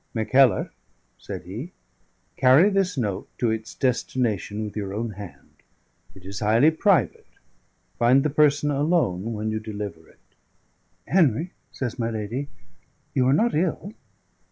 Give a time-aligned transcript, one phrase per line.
[0.15, 0.71] "Mackellar,"
[1.19, 1.73] said he,
[2.35, 5.61] "carry this note to its destination with your own hand.
[6.15, 7.27] It is highly private.
[7.99, 10.33] Find the person alone when you deliver it."
[11.07, 12.47] "Henry," says my lady,
[13.13, 13.93] "you are not ill?"